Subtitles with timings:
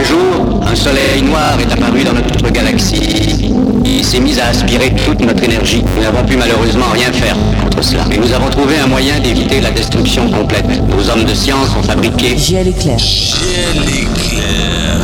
[0.00, 3.52] Un jour, un soleil noir est apparu dans notre galaxie.
[3.84, 5.84] Il s'est mis à aspirer toute notre énergie.
[5.94, 8.04] Nous n'avons pu malheureusement rien faire contre cela.
[8.08, 10.64] Mais nous avons trouvé un moyen d'éviter la destruction complète.
[10.88, 12.38] Nos hommes de science ont fabriqué...
[12.38, 12.98] Gel éclair.
[12.98, 14.96] Gel éclair.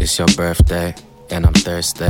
[0.00, 0.94] It's your birthday,
[1.30, 2.04] and I'm thirsty,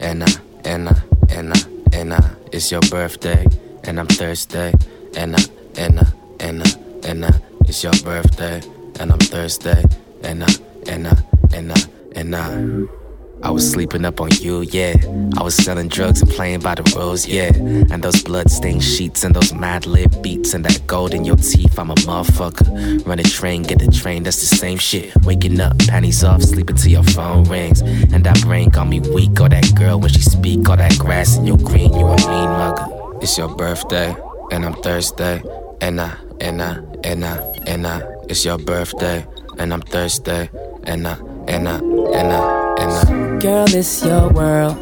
[0.00, 0.26] and I,
[0.64, 0.94] and I,
[1.30, 2.30] and I, and I.
[2.52, 3.46] It's your birthday,
[3.84, 4.72] and I'm thirsty,
[5.16, 5.42] and I,
[5.76, 6.06] and I,
[6.40, 6.70] and I,
[7.08, 7.40] and I.
[7.66, 8.62] It's your birthday,
[9.00, 9.82] and I'm thirsty,
[10.22, 10.52] and I,
[10.88, 11.16] and I,
[11.52, 11.76] and I,
[12.14, 12.54] and I.
[12.54, 13.05] I
[13.50, 14.96] was sleeping up on you, yeah.
[15.38, 17.52] I was selling drugs and playing by the rules, yeah.
[17.54, 21.78] And those bloodstained sheets and those mad lib beats and that gold in your teeth,
[21.78, 23.06] I'm a motherfucker.
[23.06, 25.14] Run a train, get the train, that's the same shit.
[25.24, 27.82] Waking up, panties off, sleeping till your phone rings.
[27.82, 31.36] And that brain got me weak, or that girl when she speak, all that grass
[31.36, 32.86] in your green, you a mean mugger.
[33.20, 34.14] It's your birthday,
[34.50, 35.42] and I'm thirsty,
[35.80, 38.02] and I, and I, and I, and I.
[38.28, 39.26] It's your birthday,
[39.58, 40.48] and I'm thirsty,
[40.84, 41.16] and I,
[41.48, 43.15] and I, and I, and I.
[43.40, 44.76] Girl, it's your world.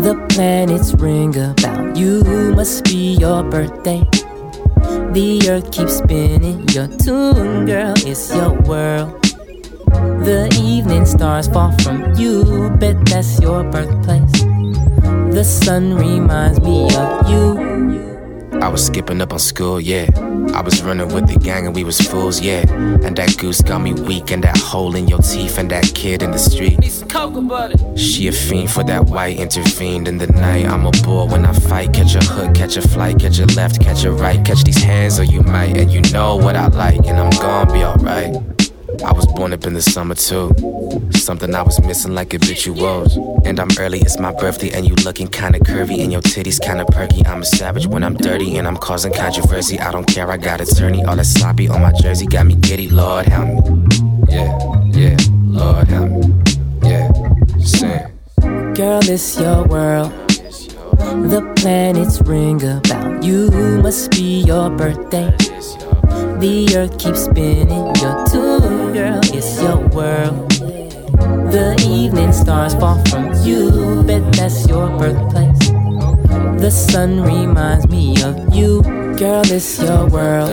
[0.00, 2.22] The planets ring about you.
[2.56, 4.00] Must be your birthday.
[5.12, 7.94] The earth keeps spinning your tune, girl.
[7.98, 9.20] It's your world.
[10.24, 12.70] The evening stars fall from you.
[12.80, 14.40] Bet that's your birthplace.
[15.34, 18.13] The sun reminds me of you.
[18.62, 20.08] I was skipping up on school, yeah.
[20.54, 22.64] I was running with the gang and we was fools, yeah.
[23.04, 26.22] And that goose got me weak, and that hole in your teeth, and that kid
[26.22, 26.78] in the street.
[27.96, 30.66] She a fiend for that white, intervened in the night.
[30.66, 31.92] I'm a bull when I fight.
[31.92, 34.44] Catch a hook, catch a flight, catch a left, catch a right.
[34.44, 37.72] Catch these hands, or you might, and you know what I like, and I'm gonna
[37.72, 38.73] be alright.
[39.02, 40.52] I was born up in the summer too.
[41.12, 43.16] Something I was missing like habituals.
[43.44, 46.84] And I'm early, it's my birthday, and you looking kinda curvy, and your titties kinda
[46.86, 47.24] perky.
[47.26, 49.78] I'm a savage when I'm dirty, and I'm causing controversy.
[49.80, 51.04] I don't care, I got attorney.
[51.04, 52.88] All that sloppy on my jersey got me giddy.
[52.88, 53.86] Lord help me.
[54.28, 54.58] Yeah,
[54.92, 55.16] yeah,
[55.46, 56.34] Lord help me.
[56.82, 57.10] Yeah,
[57.60, 58.06] sing.
[58.74, 60.12] Girl, it's your world.
[61.30, 63.50] The planets ring about you.
[63.82, 65.32] Must be your birthday.
[66.40, 69.20] The earth keeps spinning your tune, girl.
[69.34, 70.48] It's your world.
[71.50, 74.04] The evening stars fall from you.
[74.06, 75.70] Bet that's your birthplace.
[76.62, 78.82] The sun reminds me of you,
[79.18, 79.42] girl.
[79.50, 80.50] It's your world.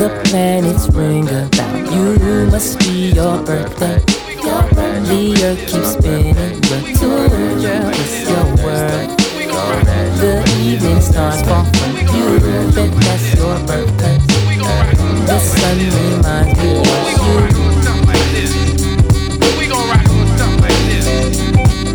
[0.00, 2.46] The planets ring about you.
[2.46, 4.00] Must be your birthday.
[5.10, 7.92] The earth keeps spinning your tune, girl.
[8.00, 9.08] It's your world.
[10.24, 12.40] The evening stars fall from you.
[12.74, 13.89] Bet that's your birthplace.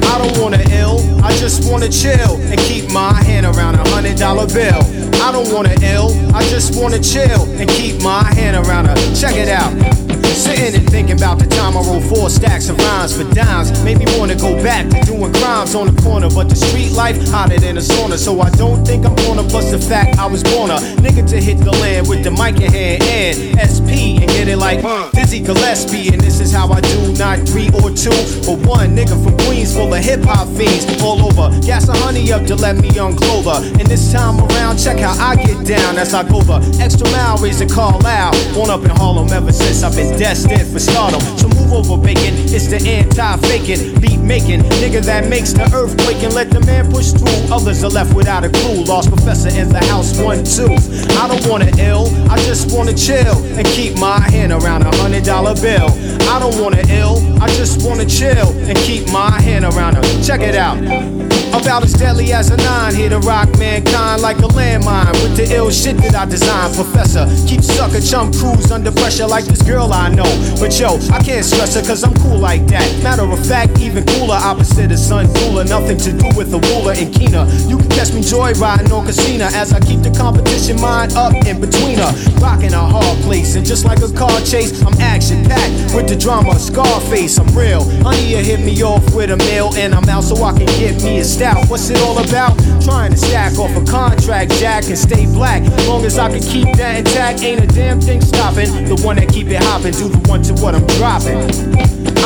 [0.08, 4.18] I don't wanna ill, I just wanna chill and keep my hand around a hundred
[4.18, 4.82] dollar bill.
[5.22, 9.36] I don't wanna ill, I just wanna chill and keep my hand around a check
[9.36, 10.05] it out.
[10.46, 13.72] Sitting and thinking about the time I wrote four stacks of rhymes for dimes.
[13.84, 16.30] Made me wanna go back to doing crimes on the corner.
[16.30, 18.16] But the street life hotter than a sauna.
[18.16, 21.42] So I don't think I'm gonna bust the fact I was born a nigga to
[21.42, 25.40] hit the land with the mic in hand and SP and get it like Dizzy
[25.40, 26.14] Gillespie.
[26.14, 28.14] And this is how I do, not three or two,
[28.46, 31.50] but one nigga from Queens full of hip hop fiends all over.
[31.66, 33.66] Gas the honey up to let me unclothe her.
[33.80, 37.38] And this time around, check how I get down as I go the extra mile,
[37.38, 38.38] raise a call out.
[38.54, 41.22] Born up in Harlem ever since I've been destined for stardom.
[41.38, 42.36] So move over, bacon.
[42.52, 46.92] It's the anti-faking, beat making nigga that makes the earth quake and let the man
[46.92, 47.54] push through.
[47.54, 48.84] Others are left without a clue.
[48.84, 50.76] Large Professor in the house, one two.
[51.16, 55.24] I don't wanna ill, I just wanna chill and keep my hand around a hundred
[55.24, 55.90] dollar bill.
[56.28, 60.02] I don't wanna ill, I just wanna chill and keep my hand around a.
[60.24, 61.15] Check it out.
[61.56, 65.56] About as deadly as a nine, here to rock mankind like a landmine with the
[65.56, 66.76] ill shit that I designed.
[66.76, 70.28] Professor, keep sucker chum crews under pressure like this girl I know.
[70.60, 72.86] But yo, I can't stress her cause I'm cool like that.
[73.02, 75.64] Matter of fact, even cooler, opposite of sun cooler.
[75.64, 77.48] Nothing to do with the ruler and Keener.
[77.72, 81.62] You can catch me joyriding on casino as I keep the competition mind up in
[81.62, 82.12] between her.
[82.44, 86.18] Rocking a hard place, and just like a car chase, I'm action packed with the
[86.18, 86.60] drama.
[86.60, 87.88] Scarface, I'm real.
[88.04, 91.02] Honey, you hit me off with a meal, and I'm out so I can get
[91.02, 91.70] me a stout.
[91.70, 92.58] What's it all about?
[92.82, 95.62] Trying to stack off a contract, Jack, and stay black.
[95.88, 98.86] Long as I can keep that intact, ain't a damn thing stopping.
[98.86, 101.38] The one that keep it hopping, do the one to what I'm dropping.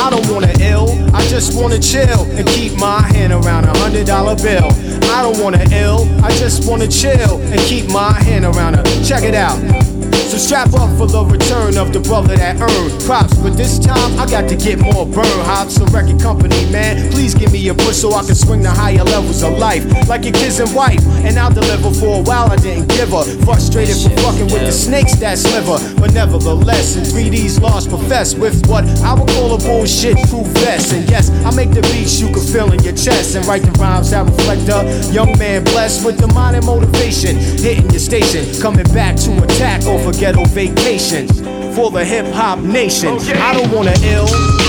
[0.00, 4.06] I don't wanna ill, I just wanna chill and keep my hand around a hundred
[4.06, 4.70] dollar bill.
[5.10, 8.82] I don't wanna ill, I just wanna chill and keep my hand around a.
[9.04, 9.58] Check it out.
[10.30, 13.34] So strap up for the return of the brother that earned props.
[13.42, 15.74] But this time I got to get more burn hops.
[15.74, 19.02] So record company, man, please give me a push so I can swing the higher
[19.02, 19.82] levels of life.
[20.06, 23.24] Like your kids and wife, and I'll deliver for a while I didn't give her.
[23.42, 25.82] Frustrated for fucking with the snakes that sliver.
[25.98, 30.92] But nevertheless, in 3D's lost profess with what I would call a bullshit proof vest.
[30.92, 33.72] And yes, I make the beats you can feel in your chest and write the
[33.82, 37.34] rhymes that reflect a young man blessed with the mind and motivation.
[37.34, 41.40] Hitting your station, coming back to attack over ghetto vacations
[41.74, 43.16] for the hip hop nation.
[43.38, 44.59] I don't wanna ill.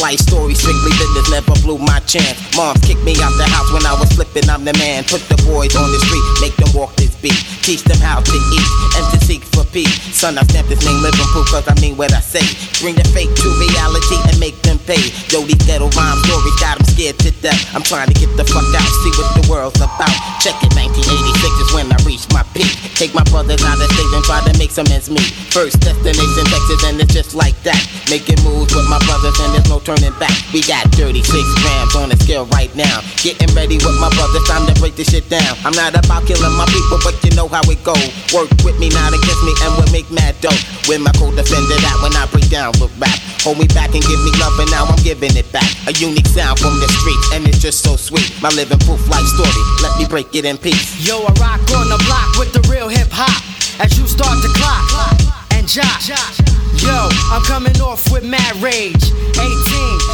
[0.00, 2.36] Life story strictly business, never blew my chance.
[2.56, 5.04] Mom kicked me out the house when I was flipping, I'm the man.
[5.04, 7.36] Put the boys on the street, make them walk this beat.
[7.62, 9.92] Teach them how to eat and to seek for peace.
[10.14, 12.44] Son, I stamp this name living proof cause I mean what I say.
[12.80, 15.00] Bring the fake to reality and make them pay.
[15.32, 17.58] Yo, these ghetto rhyme stories got them scared to death.
[17.74, 20.12] I'm trying to get the fuck out, see what the world's about.
[20.40, 22.70] Check it, 1986 is when I reached my peak.
[22.96, 25.28] Take my brothers out of state and try to make some ends meet.
[25.50, 27.78] First destination Texas and it's just like that.
[28.08, 30.34] Making moves with my brothers and there's no turning back.
[30.50, 31.22] We got 36
[31.62, 33.06] grams on the scale right now.
[33.22, 35.54] Getting ready with my brothers, time to break this shit down.
[35.62, 37.94] I'm not about killing my people, but you know how it go.
[38.34, 40.58] Work with me, not against me, and we'll make mad dough.
[40.90, 43.14] When my co-defender that when I break down look back.
[43.46, 45.70] Hold me back and give me love, and now I'm giving it back.
[45.86, 48.26] A unique sound from the streets, and it's just so sweet.
[48.42, 50.98] My living proof life story, let me break it in peace.
[50.98, 53.38] Yo, I rock on the block with the real hip hop.
[53.78, 55.25] As you start to clock
[55.66, 59.02] Yo, I'm coming off with mad rage.
[59.34, 59.42] 18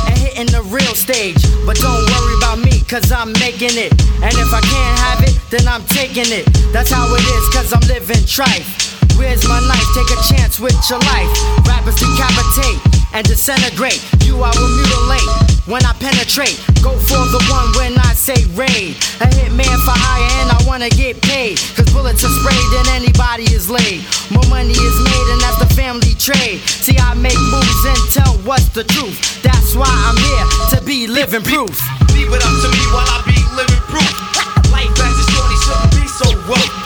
[0.09, 1.37] and hitting the real stage.
[1.67, 3.93] But don't worry about me, cause I'm making it.
[4.25, 6.47] And if I can't have it, then I'm taking it.
[6.73, 9.02] That's how it is, cause I'm living trife.
[9.23, 9.87] Where's my knife?
[9.95, 11.31] Take a chance with your life.
[11.63, 12.83] Rappers decapitate
[13.15, 14.03] and disintegrate.
[14.27, 15.31] You I will mutilate
[15.71, 16.59] when I penetrate.
[16.83, 18.99] Go for the one when I say raid.
[19.23, 21.63] A hitman for hire and I wanna get paid.
[21.79, 24.03] Cause bullets are sprayed and anybody is laid.
[24.35, 26.59] More money is made and that's the family trade.
[26.67, 29.23] See, I make moves and tell what's the truth.
[29.47, 31.79] That's why I'm here to be living proof.
[32.11, 34.11] Leave it up to me while I be living proof.
[34.75, 36.82] Life as a shorty shouldn't be so rough.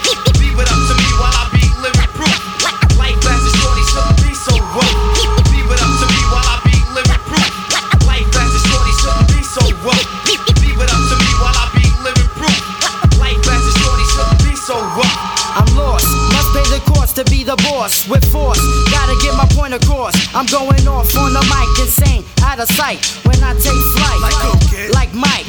[17.87, 18.59] Boss with force.
[18.91, 20.13] Gotta get my point across.
[20.35, 22.99] I'm going off on the mic, insane, out of sight.
[23.23, 24.93] When I take flight, Like kid?
[24.93, 25.47] like Mike.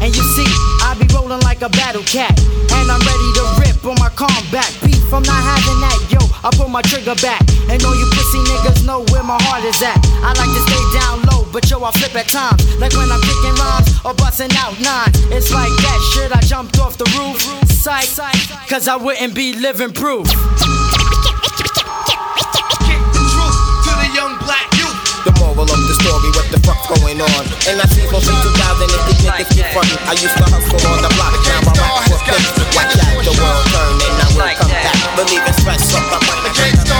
[0.00, 0.48] And you see,
[0.80, 2.32] I be rolling like a battle cat,
[2.72, 4.68] and I'm ready to rip on my combat.
[4.82, 6.20] Beef, I'm not having that, yo.
[6.42, 9.80] I pull my trigger back, and all you pussy niggas know where my heart is
[9.82, 10.00] at.
[10.24, 13.20] I like to stay down low, but yo, I flip at times, like when I'm
[13.20, 15.20] kicking rhymes or busting out nines.
[15.28, 16.32] It's like that shit.
[16.32, 17.36] I jumped off the roof,
[17.68, 18.08] sight,
[18.70, 20.26] cause I wouldn't be living proof.
[26.04, 27.42] Story, what the fuck's going on?
[27.68, 30.00] And I see from 2000 if these niggas get frontin'.
[30.08, 32.50] I used to hustle on the block, now I rap for flips.
[32.76, 34.96] Watch out, the world turn and I will come back.
[35.16, 36.99] Believe in stress up, I'm The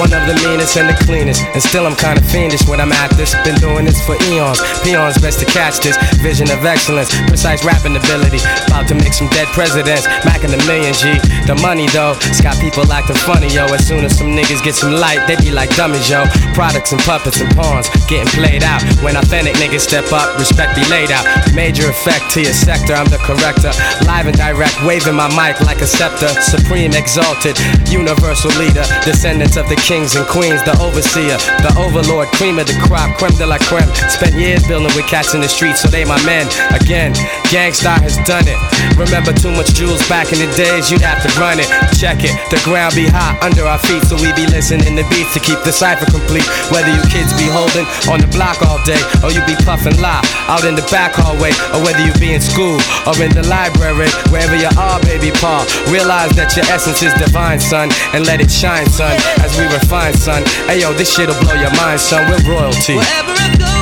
[0.00, 3.12] One of the meanest and the cleanest, and still I'm kinda fiendish when I'm at
[3.20, 3.36] this.
[3.44, 4.56] Been doing this for eons.
[4.80, 8.40] Peons best to catch this vision of excellence, precise rapping ability.
[8.72, 11.20] About to make some dead presidents, macking a million G.
[11.44, 13.68] The money though, it's got people acting funny yo.
[13.76, 16.24] As soon as some niggas get some light, they be like dummies yo.
[16.56, 18.80] Products and puppets and pawns getting played out.
[19.04, 21.28] When authentic niggas step up, respect be laid out.
[21.52, 23.76] Major effect to your sector, I'm the corrector.
[24.08, 26.32] Live and direct, waving my mic like a scepter.
[26.40, 27.60] Supreme exalted,
[27.92, 31.34] universal leader, descendants of the kings and queens the overseer,
[31.66, 33.90] the overlord, cream of the crop, creme de la creme.
[34.06, 36.46] Spent years building with cats in the streets, so they my men.
[36.70, 37.10] Again,
[37.50, 38.54] Gang Starr has done it.
[38.94, 41.66] Remember too much jewels back in the days, you'd have to run it.
[41.98, 45.34] Check it, the ground be hot under our feet, so we be listening to beats
[45.34, 46.46] to keep the cipher complete.
[46.70, 50.22] Whether you kids be holding on the block all day, or you be puffing lie
[50.46, 52.78] out in the back hallway, or whether you be in school
[53.10, 55.66] or in the library, wherever you are, baby Paul.
[55.90, 60.14] Realize that your essence is divine, son, and let it shine, son, as we refine,
[60.14, 60.42] son.
[60.68, 62.28] Hey yo, this shit'll blow your mind, son.
[62.28, 62.96] We're royalty.
[62.96, 63.72] Wherever I go,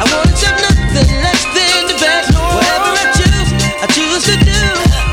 [0.00, 2.28] I wanna accept nothing less than the best.
[2.36, 4.60] Whatever I choose, I choose to do.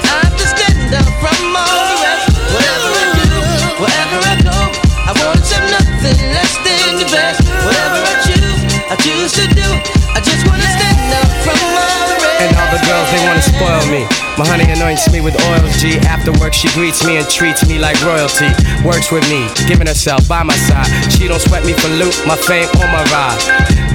[0.03, 2.25] I have to stand out from all the rest.
[2.51, 3.29] Whatever I do,
[3.81, 4.57] wherever I go,
[5.07, 7.39] I wanna accept nothing less than the best.
[7.63, 10.02] Whatever I choose, I choose to do.
[13.33, 14.05] Wanna spoil me.
[14.37, 15.97] My honey anoints me with oils, G.
[16.05, 18.45] After work, she greets me and treats me like royalty.
[18.85, 20.85] Works with me, giving herself by my side.
[21.09, 23.41] She don't sweat me for loot, my fame or my ride.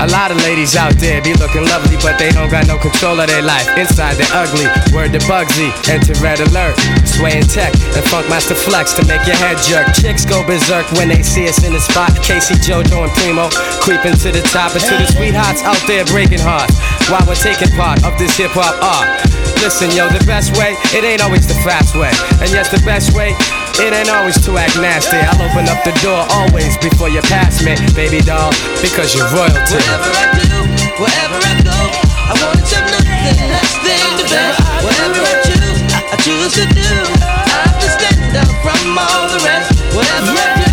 [0.02, 3.18] A lot of ladies out there be looking lovely, but they don't got no control
[3.23, 3.66] of their life.
[3.78, 4.66] Inside, they're ugly.
[4.90, 6.75] Word to Bugsy, enter red alert.
[7.07, 9.87] Swaying tech and Funkmaster Flex to make your head jerk.
[9.95, 12.11] Chicks go berserk when they see us in the spot.
[12.26, 13.50] K-Ci, JoJo, and Primo
[13.87, 16.75] creeping to the top, and to the sweethearts out there breaking hearts
[17.07, 19.28] while we're taking part of this hip hop art.
[19.59, 22.15] Listen, yo, the best way, it ain't always the fast way.
[22.41, 23.35] And yes, the best way,
[23.83, 25.19] it ain't always to act nasty.
[25.19, 29.83] I'll open up the door always before you pass me, baby doll, because you're royalty.
[29.83, 30.59] Whatever I do,
[31.03, 34.57] wherever I go, I want to nothing less than the best.
[34.87, 36.91] Whatever I choose, I choose to do.
[37.19, 39.75] I have to stand out from all the rest.
[39.91, 40.71] Whatever I do,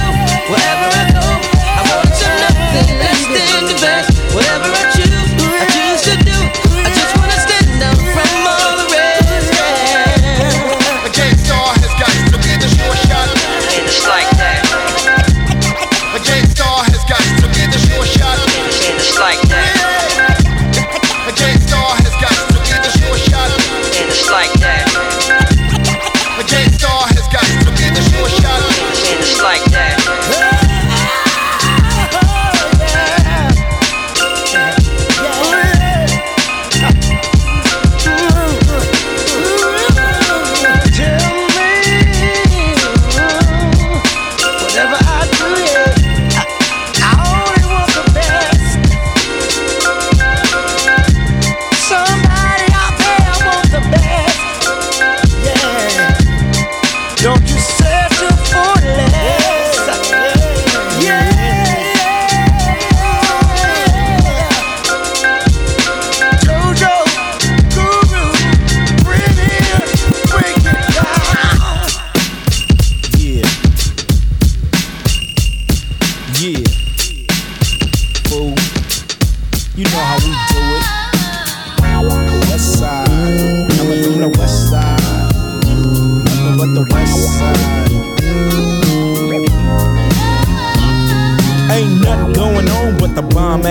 [0.49, 1.27] wherever I go,
[1.73, 4.07] I want to nothing less than the best.
[4.31, 4.74] Whatever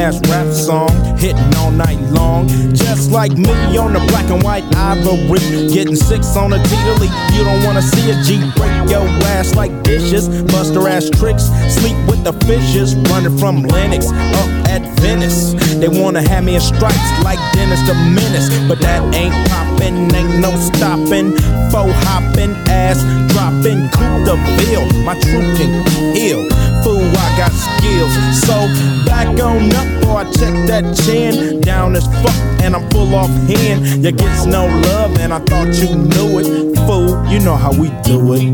[0.05, 2.47] ass rap song hitting all night long.
[2.75, 5.41] Just like me on the black and white ivory,
[5.73, 7.09] getting six on a T-Lee.
[7.33, 11.45] You don't wanna see a G break your ass like dishes, bust her ass tricks,
[11.73, 14.09] sleep with the fishes, running from Lennox
[14.41, 15.55] up at Venice.
[15.81, 20.39] They wanna have me in stripes like Dennis the Menace, but that ain't poppin', ain't
[20.39, 21.33] no stopping.
[21.73, 23.01] Faux hoppin', ass
[23.33, 24.85] droppin', coup the bill.
[25.05, 25.73] My truth can
[26.15, 26.45] heal.
[26.85, 28.13] Fool, I got skills.
[28.45, 28.69] So
[29.07, 31.61] back on up, boy, I check that chin.
[31.63, 34.05] Down as fuck, and I'm full off hand.
[34.05, 36.77] You gets no love, and I thought you knew it.
[36.87, 38.45] Fool, you know how we do it.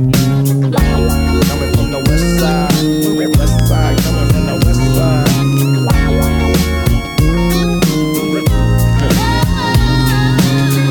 [1.48, 2.70] Coming from the west side,
[3.36, 5.26] west side, coming from the west side.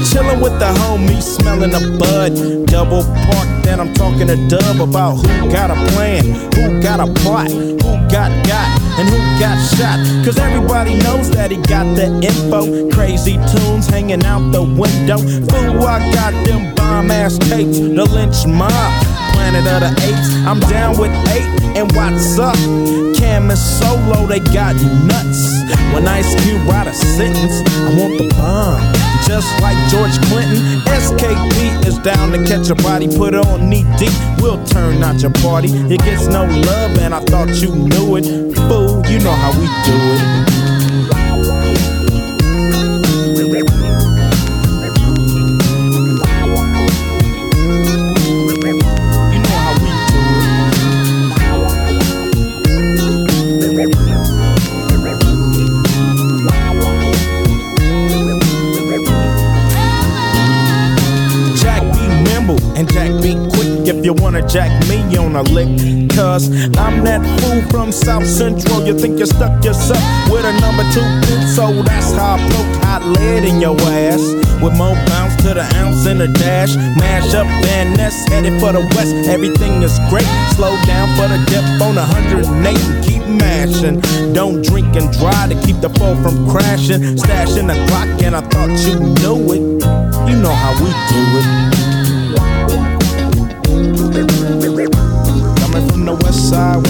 [0.09, 2.33] Chillin' with the homies, smelling a bud.
[2.65, 3.03] Double
[3.79, 7.77] I'm talking to Dub about who got a plan, who got a plot, who
[8.11, 8.67] got got,
[8.99, 10.25] and who got shot.
[10.25, 12.89] Cause everybody knows that he got the info.
[12.91, 15.17] Crazy tunes hanging out the window.
[15.17, 19.08] Fool, I got them bomb ass tapes, the lynch mob.
[19.39, 21.47] Planet of the Apes, I'm down with eight,
[21.79, 22.59] and what's up?
[23.15, 25.63] Cam and Solo, they got you nuts.
[25.95, 28.83] When Ice Cube write a sentence, I want the bomb.
[29.23, 30.59] Just like George Clinton,
[30.91, 34.11] SKP is down to catch a body, put it on knee deep.
[34.41, 35.69] We'll turn out your party.
[35.87, 38.25] It gets no love, and I thought you knew it.
[38.67, 40.38] Fool, you know how we do it.
[64.49, 65.69] Jack me on a lick.
[66.09, 68.85] Cause I'm that fool from South Central.
[68.85, 72.83] You think you stuck yourself with a number two pin, so that's how I poke
[72.83, 74.21] hot lead in your ass.
[74.61, 76.75] With more bounce to the ounce and the dash.
[76.97, 79.13] Mash up Van Ness, headed for the west.
[79.29, 80.27] Everything is great.
[80.57, 84.01] Slow down for the dip on 108 and keep mashing.
[84.33, 87.01] Don't drink and drive to keep the fall from crashing.
[87.21, 89.63] Stashing the clock, and I thought you knew it.
[90.27, 91.78] You know how we do it.
[96.49, 96.83] Side,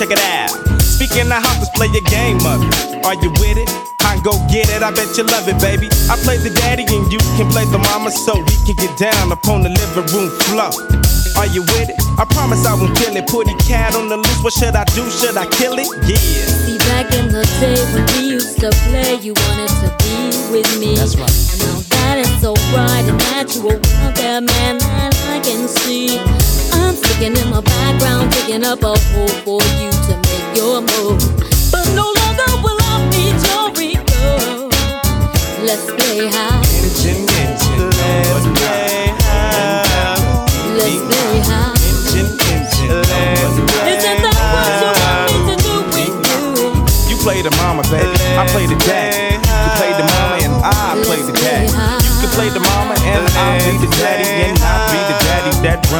[0.00, 0.48] Check it out.
[0.80, 3.04] Speaking of house, let's play a game of it.
[3.04, 3.68] Are you with it?
[4.00, 5.92] I go get it, I bet you love it, baby.
[6.08, 9.28] I play the daddy and you can play the mama so we can get down
[9.28, 10.72] upon the living room floor.
[11.36, 12.00] Are you with it?
[12.16, 13.28] I promise I won't kill it.
[13.28, 14.40] Put a cat on the loose.
[14.40, 15.04] What should I do?
[15.12, 15.84] Should I kill it?
[16.08, 16.16] Yeah.
[16.16, 20.80] See, back in the day when we used to play, you wanted to be with
[20.80, 20.96] me.
[20.96, 21.28] That's right.
[21.28, 26.16] And now that is so bright and natural, out there, man, that I can see.
[26.74, 31.20] I'm sticking in my background, digging up a hole for you to make your move.
[31.72, 34.68] But no longer will I be your ego.
[35.64, 36.26] Let's play.
[36.26, 40.16] Engine, engine, let's play high.
[40.76, 41.44] Let's play.
[41.86, 46.42] Engine, engine, let's play Isn't that what you want me to do with you?
[47.10, 48.10] You play the mama, baby.
[48.36, 49.36] I play the daddy.
[49.36, 51.68] You play the mama and I play the daddy.
[51.68, 54.49] You can play the mama and I'll be the daddy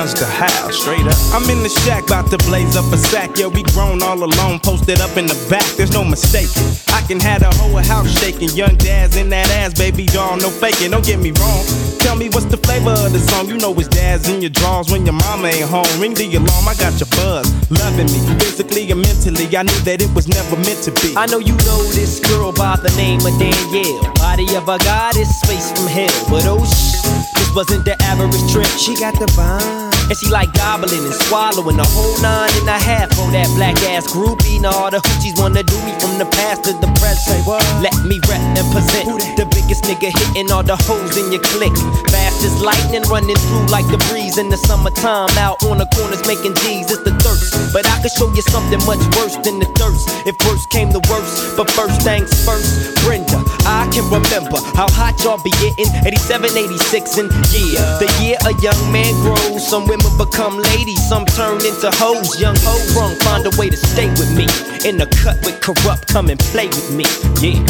[0.01, 0.81] runs the house.
[0.81, 1.19] Straight up.
[1.37, 3.37] I'm in the shack, about to blaze up a sack.
[3.37, 5.67] Yeah, we grown all alone, posted up in the back.
[5.77, 6.49] There's no mistake.
[6.89, 8.49] I can have the whole house shaking.
[8.57, 10.91] Young dads in that ass, baby doll, no faking.
[10.93, 11.65] Don't get me wrong.
[12.01, 13.49] Tell me what's the flavor of the song?
[13.49, 15.93] You know it's dads in your drawers when your mama ain't home.
[16.01, 17.45] Ring the alarm, I got your buzz.
[17.69, 19.45] Loving me, physically and mentally.
[19.53, 21.13] I knew that it was never meant to be.
[21.15, 24.01] I know you know this girl by the name of Danielle.
[24.17, 26.17] Body of a goddess, face from hell.
[26.33, 27.05] But oh shh,
[27.37, 28.73] this wasn't the average trip.
[28.81, 29.90] She got the vibe.
[30.11, 33.79] And she like gobbling and swallowing the whole nine and a half for that black
[33.95, 34.59] ass groupie.
[34.59, 37.47] Now all the hoochies wanna do me from the past to the present.
[37.79, 39.07] Let me rep and present
[39.39, 41.79] the biggest nigga hitting all the hoes in your clique.
[42.11, 45.31] Fast as lightning running through like the breeze in the summertime.
[45.39, 47.55] Out on the corners making G's, it's the thirst.
[47.71, 50.11] But I could show you something much worse than the thirst.
[50.27, 53.39] If worst came the worst, but first things first, Brenda,
[53.71, 58.53] I can remember how hot y'all be getting 87, 86, and yeah, the year a
[58.59, 59.63] young man grows.
[59.63, 62.41] Some women become ladies, some turn into hoes.
[62.41, 64.51] Young hoe brung, find a way to stay with me.
[64.83, 67.05] In the cut with corrupt, come and play with me.
[67.39, 67.61] Yeah.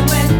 [0.00, 0.39] Niggas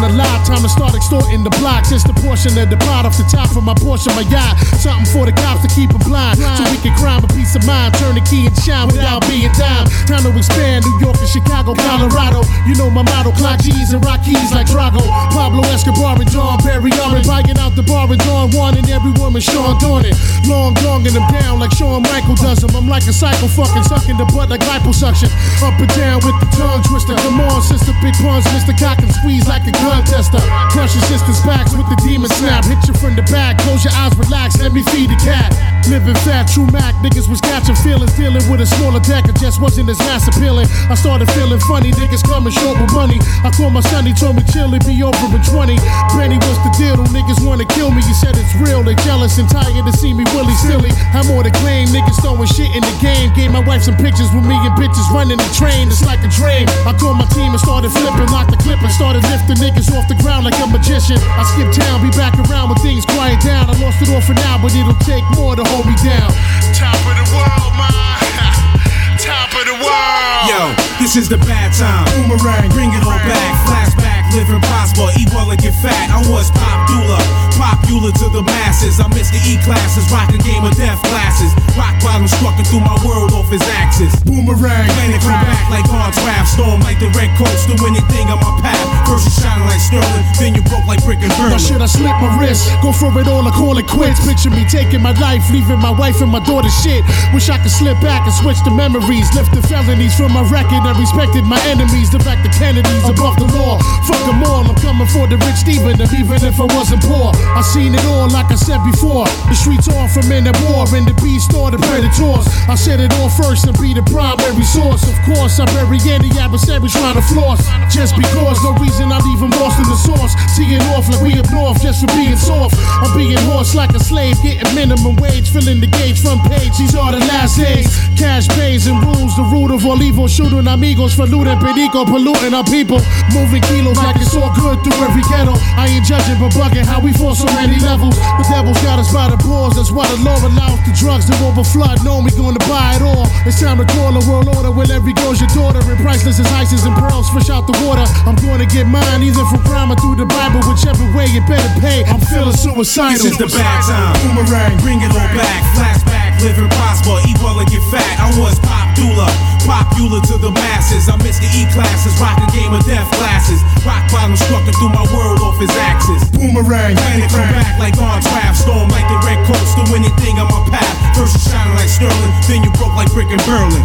[0.00, 1.92] the lot, time to start extorting the blocks.
[1.92, 4.58] It's the portion of the pot off the top of my portion, my yacht.
[4.82, 7.62] Something for the cops to keep them blind, so we can crime a peace of
[7.64, 7.94] mind.
[7.96, 9.86] Turn the key and shine without being dime.
[10.10, 12.42] Time to expand New York and Chicago, Colorado.
[12.66, 15.02] You know my motto, clock G's and rock keys like Drago.
[15.30, 19.14] Pablo Escobar and John Perry are buying out the bar and Dawn One and every
[19.22, 20.12] woman Sean Dornan.
[20.50, 22.74] Long donging them down like Shawn Michael does them.
[22.74, 25.30] I'm like a psycho fucking sucking the butt like liposuction.
[25.62, 27.14] Up and down with the tongue twister.
[27.22, 28.74] Come on, sister, big puns, Mr.
[28.76, 30.42] Cock and squeeze like a gun tester.
[30.70, 32.64] Crush your sister's backs with the demon snap.
[32.64, 35.75] Hit you from the back, close your eyes, relax, let me feed the cat.
[35.86, 39.62] Living fat, true Mac, niggas was catching feelings, dealing with a smaller deck, it just
[39.62, 40.66] wasn't as mass appealing.
[40.90, 43.22] I started feeling funny, niggas coming short with money.
[43.46, 45.78] I called my son, he told me chill, it be over in 20.
[46.18, 46.98] Benny, what's the deal?
[46.98, 50.10] Them niggas wanna kill me, he said it's real, they jealous and tired to see
[50.10, 50.90] me willy silly.
[51.14, 53.30] I'm more to claim, niggas throwing shit in the game.
[53.38, 56.30] Gave my wife some pictures with me and bitches running the train, it's like a
[56.34, 56.66] dream.
[56.82, 60.10] I called my team and started flipping, locked the clip and started lifting niggas off
[60.10, 61.22] the ground like a magician.
[61.38, 63.70] I skipped town, be back around when things quiet down.
[63.70, 66.32] I lost it all for now, but it'll take more to hold me down.
[66.72, 69.26] Top of the world, man.
[69.46, 70.42] Top of the world.
[70.50, 72.02] Yo, this is the bad time.
[72.18, 73.52] Boomerang, bring it all back.
[73.70, 76.10] Flashback, live and prosper, eat well and get fat.
[76.10, 77.20] I was popular,
[77.54, 78.98] popular to the masses.
[78.98, 81.54] I missed the E classes, rocking game of death classes.
[81.78, 84.10] Rock bottom strucking through my world off his axis.
[84.26, 86.50] Boomerang, planet come back like on draft.
[86.50, 88.82] Storm like the red coats, do anything on my path.
[89.06, 91.62] First you shining like sterling, then you broke like brick and Now burn.
[91.62, 92.66] should I slip my wrist?
[92.82, 94.18] Go for it all or call it quits?
[94.26, 97.06] Picture me taking my life, leaving my wife and my daughter shit.
[97.30, 99.28] Wish I could slip back and switch the memories.
[99.36, 102.08] Lift the felonies from my record and respected my enemies.
[102.08, 103.76] The fact the Kennedys above the law.
[104.08, 107.36] Fuck them all, I'm coming for the rich Stephen, and even if I wasn't poor.
[107.52, 109.28] I seen it all like I said before.
[109.52, 112.48] The streets are from in the war, and the beast or the predators.
[112.64, 115.04] I said it all first and be the primary source.
[115.04, 117.60] Of course, I bury any adversary trying to floss.
[117.92, 120.32] Just because, no reason I'm even lost in the source.
[120.56, 122.72] Teeing off like we up north just for being soft.
[123.04, 126.72] I'm being horse like a slave, getting minimum wage, filling the gauge front page.
[126.78, 127.90] These are the last days.
[128.16, 130.28] Cash pays and rules, the root of all evil.
[130.28, 133.00] Shooting amigos for looting, perico, polluting our people.
[133.34, 135.58] Moving kilos like it's all good through every ghetto.
[135.74, 138.14] I ain't judging but bugging how we fall so many levels.
[138.14, 141.34] The devil's got us by the balls, that's why the law allows the drugs to
[141.42, 142.04] overflood.
[142.04, 143.26] Know we gonna buy it all.
[143.48, 145.80] It's time to call a world order where every girl's your daughter.
[145.82, 148.04] And priceless as ices and pearls, fresh out the water.
[148.28, 151.72] I'm gonna get mine either from crime or through the Bible, whichever way it better
[151.80, 152.04] pay.
[152.04, 153.16] I'm feeling suicidal.
[153.16, 154.14] This is the bad time.
[154.22, 156.05] Boomerang, bring it all back.
[156.36, 158.20] Flashback, live and prosper, eat well and get fat.
[158.20, 159.28] I was popular,
[159.64, 161.08] popular to the masses.
[161.08, 163.60] I missed the E classes, rocking game of death classes.
[163.84, 166.28] Rock bottom strucking through my world off his axis.
[166.30, 168.58] Boomerang, planet come back like on draft.
[168.58, 171.16] Storm like the red coats, do anything on my path.
[171.16, 173.84] First you shining like sterling, then you broke like brick and Berlin.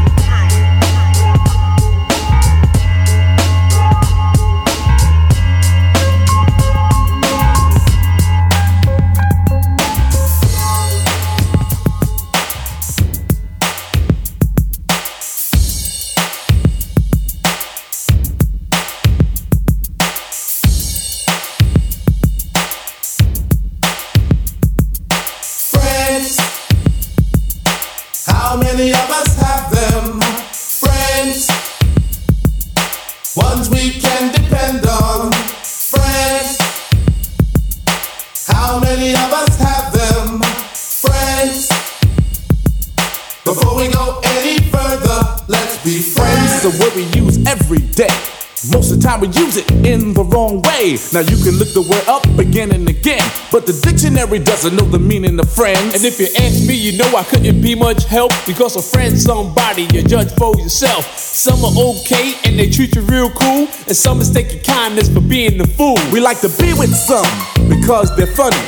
[50.50, 50.98] Way.
[51.14, 54.86] Now you can look the word up again and again, but the dictionary doesn't know
[54.86, 55.94] the meaning of friends.
[55.96, 59.24] And if you ask me, you know I couldn't be much help because a friend's
[59.24, 61.06] somebody you judge for yourself.
[61.18, 65.22] Some are okay and they treat you real cool, and some mistake your kindness for
[65.22, 65.98] being the fool.
[66.12, 67.28] We like to be with some
[67.70, 68.62] because they're funny.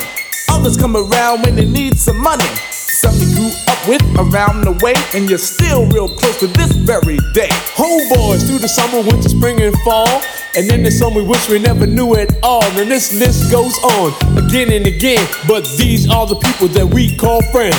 [0.50, 2.48] Others come around when they need some money.
[3.04, 6.72] Some you grew up with around the way, and you're still real close to this
[6.72, 7.52] very day.
[7.76, 10.22] Homeboys through the summer, winter, spring, and fall.
[10.56, 12.64] And then there's some we wish we never knew at all.
[12.64, 15.28] And this list goes on again and again.
[15.46, 17.76] But these are the people that we call friends.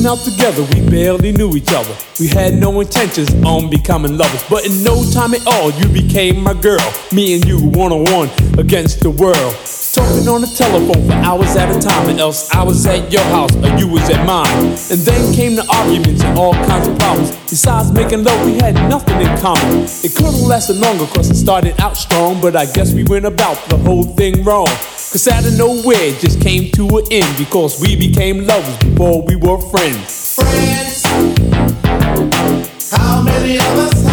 [0.00, 1.94] Went out together, we barely knew each other.
[2.18, 6.42] We had no intentions on becoming lovers, but in no time at all, you became
[6.42, 6.80] my girl.
[7.12, 9.54] Me and you one on one against the world.
[9.92, 13.24] Talking on the telephone for hours at a time, and else I was at your
[13.24, 14.68] house or you was at mine.
[14.88, 17.36] And then came the arguments and all kinds of problems.
[17.50, 19.84] Besides making love, we had nothing in common.
[20.02, 23.26] It could have lasted longer, cause it started out strong, but I guess we went
[23.26, 24.68] about the whole thing wrong.
[25.10, 29.22] Cause out of nowhere, it just came to an end because we became lovers before
[29.22, 30.36] we were friends.
[30.36, 31.02] Friends,
[32.92, 34.09] how many of us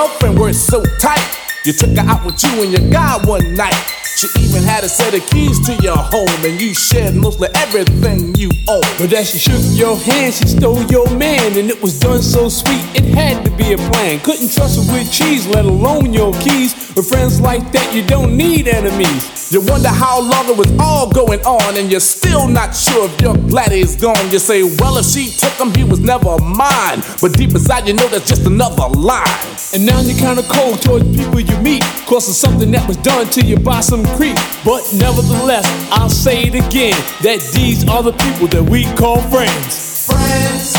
[0.00, 1.20] girlfriend were so tight.
[1.66, 3.74] You took her out with you and your guy one night.
[4.20, 8.34] She even had a set of keys to your home, and you shared mostly everything
[8.34, 8.82] you own.
[8.98, 12.50] but as she shook your hand, she stole your man, and it was done so
[12.50, 14.20] sweet, it had to be a plan.
[14.20, 16.92] Couldn't trust her with cheese, let alone your keys.
[16.94, 19.50] With friends like that, you don't need enemies.
[19.50, 23.20] You wonder how long it was all going on, and you're still not sure if
[23.22, 24.30] your bladder is gone.
[24.30, 27.00] You say, well, if she took him, he was never mine.
[27.22, 29.56] But deep inside, you know that's just another lie.
[29.72, 33.26] And now you're kinda cold towards people you meet, cause of something that was done
[33.30, 34.36] to you by some creep.
[34.64, 40.06] But nevertheless, I'll say it again that these are the people that we call friends.
[40.06, 40.74] Friends.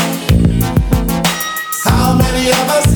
[1.84, 2.91] How many of us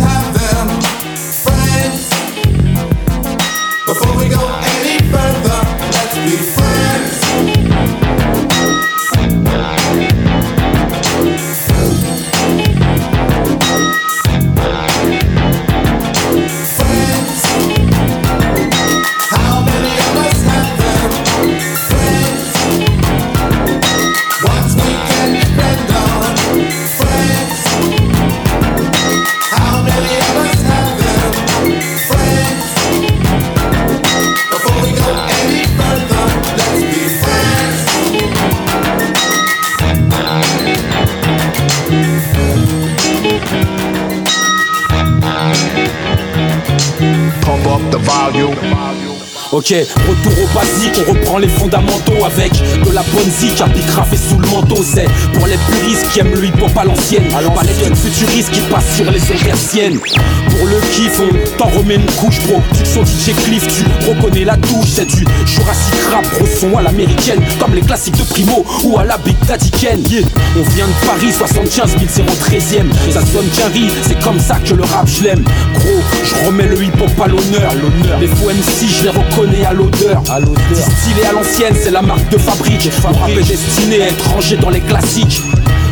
[49.69, 49.75] Ok,
[50.07, 52.53] retour au basique, on reprend les fondamentaux avec
[52.97, 53.67] la bonne zik à
[54.11, 54.83] et sous le manteau.
[54.83, 57.25] C'est pour les puristes qui aiment le hip-hop à l'ancienne.
[57.29, 59.99] Pas les trucs futuristes qui passent sur les ondes hertziennes.
[59.99, 62.63] Pour le kiff, on t'en remet une couche, bro.
[62.73, 64.89] Tu son DJ Cliff, tu reconnais la touche.
[64.95, 67.41] C'est du Jurassic rap, gros son à l'américaine.
[67.61, 70.01] Comme les classiques de Primo ou à la Big Daddy Ken.
[70.09, 70.23] Yeah.
[70.59, 72.91] On vient de Paris, 75 013ème.
[73.13, 75.45] Ça sonne carry, c'est comme ça que le rap je l'aime.
[75.75, 77.75] Gros, je remets le hip-hop à l'honneur.
[78.21, 80.23] Les faux MC, je les reconnais à l'odeur.
[80.71, 82.86] Distillé à l'ancienne, c'est la marque de fabrique.
[82.87, 85.43] Le rap est destiné à être rangé dans les classiques.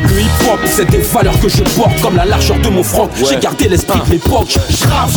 [0.04, 3.10] Le hip-hop, c'est des valeurs que je porte comme la largeur de mon froc.
[3.28, 4.56] J'ai gardé l'esprit de l'époque.
[4.70, 5.10] Je rappe,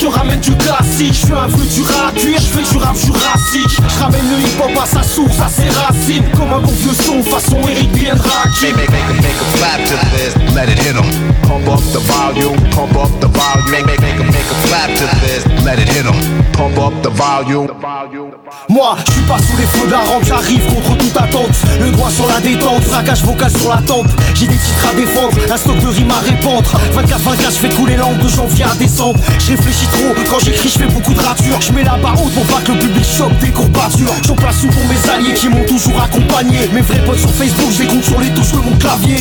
[0.00, 2.96] je ramène du classique, je fais un peu du rap cuir, je fais du rap
[2.96, 3.76] jurassique.
[3.76, 7.22] Je ramène le hip-hop à sa source, à ses racines, comme un bon vieux son
[7.24, 11.10] façon Eric bien Make, make, make, make 'em clap to this, let it hit 'em.
[11.42, 13.70] Pump up the volume, pump up the volume.
[13.70, 16.14] Make, make, make make 'em clap to this, let it hit 'em.
[16.52, 17.68] Pump up the volume.
[18.70, 21.56] Moi, je suis pas sous les flots d'Aran, j'arrive contre toute attente.
[21.80, 24.08] Le doigt sur la détente, fracasse vocal sur la tempe.
[24.34, 26.70] J'ai des titres à défendre, un stock de rimes à répandre.
[26.94, 29.18] 24-24, je fais couler l'angle de janvier à décembre.
[29.38, 31.58] Je réfléchis trop, quand j'écris, je fais beaucoup de ratures.
[31.62, 34.12] Je mets la barre haute pour pas que le public chope des courbatures.
[34.26, 36.68] J'en une pour mes alliés qui m'ont toujours accompagné.
[36.72, 39.16] Mes vrais potes sur Facebook, je les compte sur les touches de mon clavier.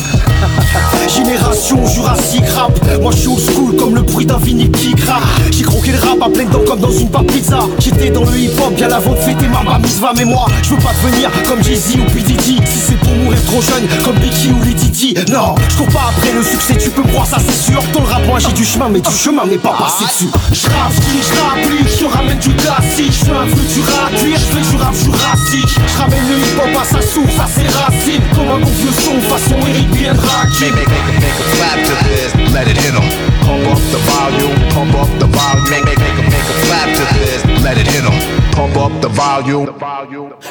[1.07, 2.71] Génération Jurassic rap,
[3.01, 5.21] moi je suis old school comme le bruit d'un vinyle qui craque.
[5.51, 7.59] J'ai croqué le rap à pleines dents comme dans une pâte pizza.
[7.79, 10.69] J'étais dans le hip hop bien avant de fêter ma bar mitzvah, mais moi je
[10.69, 12.21] veux pas devenir comme Jay-Z ou P.
[12.21, 12.59] Diddy.
[12.65, 16.31] Si c'est mourir trop jeune comme Biggie ou Lady Di, non, je cours pas après
[16.33, 17.81] le succès, tu peux croire, ça c'est sûr.
[17.93, 20.29] Dans le rap, moi j'ai du chemin, mais du chemin n'est pas passé dessus.
[20.51, 24.71] Je rappe, je rapplique, je ramène du classique, je un peu du cuir, je fais
[24.71, 25.79] du rap jurassique.
[25.87, 29.19] Je ramène le hip hop à sa source, à ses racines, comme un vieux son
[29.21, 32.93] façon Eric bien Make, make, make 'em make 'em clap to this, let it hit
[32.95, 33.07] 'em.
[33.41, 35.69] Pump up the volume, pump up the volume.
[35.69, 38.17] Make, make, make 'em make 'em clap to this, let it hit 'em.
[38.51, 39.67] Pump up the volume.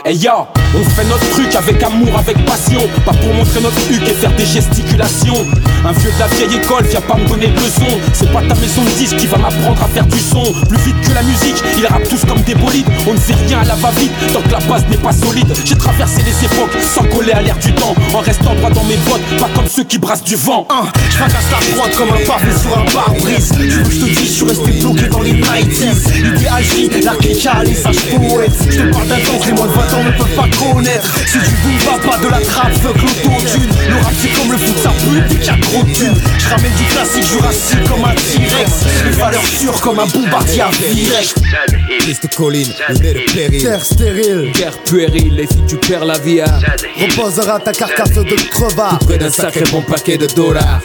[0.05, 2.81] Hey ya, on fait notre truc avec amour, avec passion.
[3.05, 5.45] Pas pour montrer notre huc et faire des gesticulations.
[5.85, 7.99] Un vieux de la vieille école vient pas me donner de leçons.
[8.13, 10.45] C'est pas ta maison de disque qui va m'apprendre à faire du son.
[10.69, 12.87] Plus vite que la musique, ils rappent tous comme des bolides.
[13.09, 15.53] On ne fait rien à la va-vite tant que la base n'est pas solide.
[15.65, 17.95] J'ai traversé les époques sans coller à l'air du temps.
[18.15, 20.67] En restant droit dans mes bottes, pas comme ceux qui brassent du vent.
[21.11, 21.59] Je fracasse la
[21.97, 23.51] comme un pavé sur un pare-brise.
[23.53, 26.91] Tu veux que je te dise, je suis resté bloqué dans les 90s L'idéal J,
[27.65, 30.11] les sages poètes Je te parle d'un temps que les moins de 20 ans ne
[30.11, 31.19] peuvent pas connaître.
[31.27, 33.71] C'est du boom pas de la trappe, fuck l'autotune.
[33.89, 36.21] Le rap c'est comme le foot, ça pue dès qu'il y a trop de thunes.
[36.39, 38.71] Je ramène du classique jurassique comme un T-Rex.
[39.05, 41.35] Les valeurs sûres comme un bombardier à Virex
[42.07, 43.63] Liste de collines, le nez de péril.
[43.63, 46.59] Terre stérile, Guerre puérile, et si tu perds la vie à
[47.01, 48.99] reposera ta carcasse de crevard.
[49.01, 50.81] près d'un sacré bon paquet de dollars.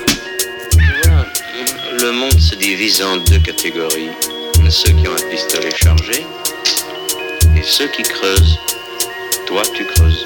[2.02, 4.10] Le monde se divise en deux catégories.
[4.70, 6.26] Ceux qui ont un pistolet chargé
[7.56, 8.58] et ceux qui creusent.
[9.46, 10.26] Toi, tu creuses.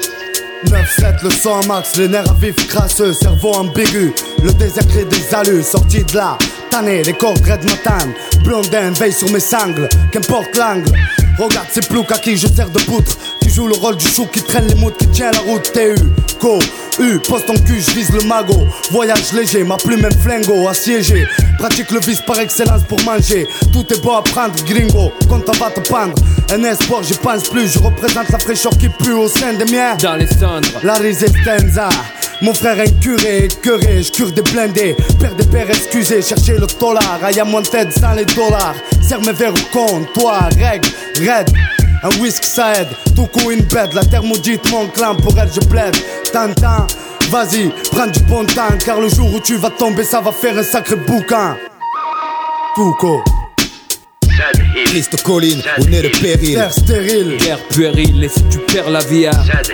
[0.68, 4.14] 9-7, le sang max, les nerfs vifs crasseux, cerveau ambigu.
[4.42, 6.38] Le désert crée des allus, sorti de là.
[6.70, 8.08] Tanné, les cordes red matin.
[8.42, 10.90] Blondin veille sur mes sangles, qu'importe l'angle.
[11.38, 13.18] Regarde ces ploucs à qui je sers de poutre.
[13.42, 15.70] Qui joue le rôle du chou qui traîne les moutes, qui tient la route.
[15.72, 15.94] TU,
[16.40, 16.58] co,
[16.98, 18.66] U, poste en cul, je vise le magot.
[18.90, 21.26] Voyage léger, ma plume même flingo, assiégé.
[21.58, 23.46] Pratique le vice par excellence pour manger.
[23.72, 26.14] Tout est bon à prendre, gringo, quand on va te pendre.
[26.50, 29.96] Un espoir, j'y pense plus, je représente la fraîcheur qui pue au sein des miens.
[29.96, 30.68] Dans les cendres.
[30.82, 31.88] La resistenza.
[32.42, 34.94] Mon frère est curé, curé, je cure des blindés.
[35.18, 37.18] Père des pères, excusez, cherchez le dollar.
[37.22, 38.74] Aïe à mon tête sans les dollars.
[39.02, 41.50] Serre mes verres au compte, toi, règle, raide.
[42.06, 43.92] Un whisky ça aide, tout coup une bête.
[43.92, 45.96] La thermodite, mon clan, pour elle je plaide.
[46.32, 46.86] Tintin,
[47.30, 48.78] vas-y, prends du bon temps.
[48.84, 51.56] Car le jour où tu vas tomber, ça va faire un sacré bouquin.
[52.76, 53.24] Foucault.
[54.84, 56.54] Christ colline, on est le péril.
[56.54, 59.32] Terre stérile, Guerre puérile, et si tu perds la vie à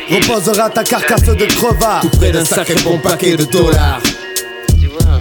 [0.08, 2.00] reposera ta carcasse de crevard.
[2.00, 4.00] Tout près d'un sacré bon paquet de dollars.
[4.80, 5.20] Tu vois,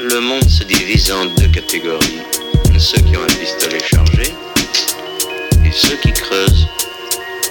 [0.00, 2.20] le monde se divise en deux catégories.
[2.78, 4.32] Ceux qui ont un pistolet chargé
[5.76, 6.68] ceux qui creusent.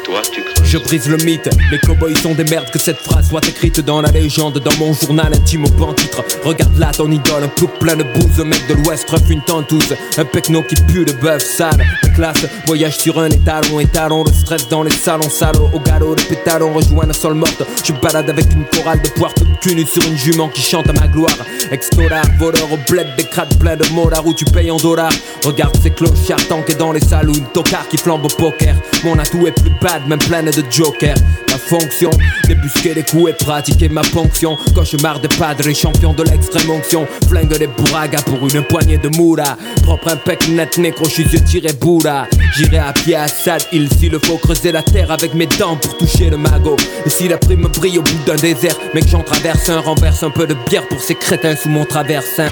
[0.04, 0.65] Toi, tu creuses.
[0.76, 4.02] Je brise le mythe, les cowboys sont des merdes que cette phrase soit écrite dans
[4.02, 6.22] la légende, dans mon journal intime au pan titre.
[6.44, 9.42] Regarde là ton idole, un plouc plein de bouse, un mec de l'ouest refait une
[9.42, 11.82] tentouse, un pecno qui pue de bœuf sale.
[12.04, 16.16] La classe voyage sur un étalon, étalon, le stress dans les salons salauds, au galop
[16.16, 17.64] de pétalons, rejoint la sol morte.
[17.82, 20.90] Je balade avec une chorale de poire toute cul nue sur une jument qui chante
[20.90, 21.38] à ma gloire.
[21.72, 25.14] Ex-dollar, voleur au bled, des crades pleins de molards où tu payes en dollars.
[25.46, 28.76] Regarde ces clochards tankés dans les saloons, tocards qui flambent au poker.
[29.06, 31.16] Mon atout est plus bad, même pleine de joker.
[31.50, 32.10] Ma fonction,
[32.48, 34.58] débusquer les coups et pratiquer ma ponction.
[34.74, 37.08] Cauchemar de padre, champion de l'extrême onction.
[37.28, 39.58] Flingue des bourragas pour une poignée de moula.
[39.84, 42.28] Propre impec net, nécro, je tiré boula.
[42.56, 45.76] J'irai à pied à Sad Hill s'il le faut creuser la terre avec mes dents
[45.76, 46.78] pour toucher le magot.
[47.06, 50.32] Et si la prime brille au bout d'un désert, mec, j'en traverse un, renverse un
[50.32, 52.50] peu de bière pour ces crétins sous mon traversin.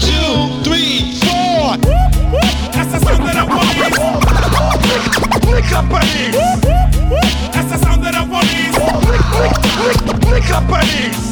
[0.00, 1.20] Two, three,
[1.60, 1.76] four.
[2.72, 3.98] That's the sound of the police.
[5.72, 6.38] Up police.
[7.52, 8.76] That's the sound of the police.
[10.56, 11.22] Up police.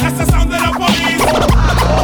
[0.00, 1.95] That's the sound of the police.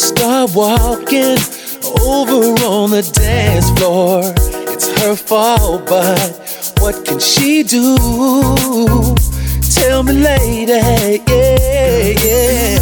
[0.00, 1.36] start walking
[2.00, 4.22] over on the dance floor.
[4.72, 7.96] It's her fault, but what can she do?
[9.74, 12.78] Tell me, lady, yeah, yeah.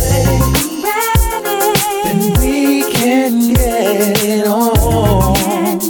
[2.05, 5.81] Then we can get it on.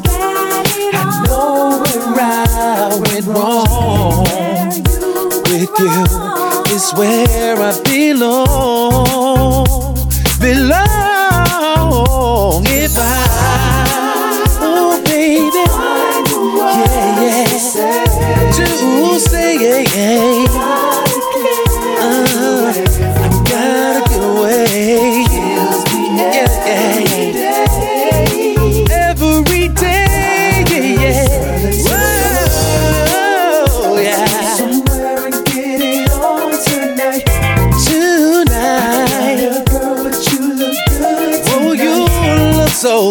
[0.95, 4.25] I know where I went wrong
[5.45, 6.05] with you.
[6.75, 9.67] Is where I belong.
[10.41, 10.98] Belong.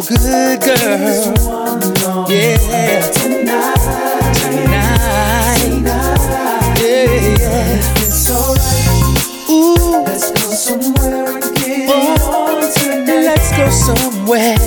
[0.01, 1.33] so good, girl.
[2.29, 3.01] Yeah.
[3.11, 4.33] Tonight.
[4.35, 5.85] Tonight.
[6.79, 7.81] Yeah,
[9.49, 10.03] Ooh.
[10.03, 13.07] Let's go somewhere and get on tonight.
[13.07, 14.66] Let's go somewhere.